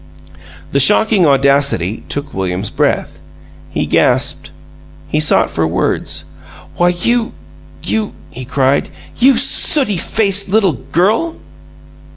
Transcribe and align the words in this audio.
The 0.71 0.79
shocking 0.79 1.27
audacity 1.27 2.03
took 2.09 2.33
William's 2.33 2.71
breath. 2.71 3.19
He 3.69 3.85
gasped; 3.85 4.49
he 5.07 5.19
sought 5.19 5.51
for 5.51 5.67
words. 5.67 6.23
"Why, 6.77 6.89
you 6.89 7.33
you" 7.83 8.13
he 8.31 8.43
cried. 8.43 8.89
"You 9.19 9.33
you 9.33 9.37
sooty 9.37 9.97
faced 9.97 10.49
little 10.49 10.73
girl!" 10.73 11.35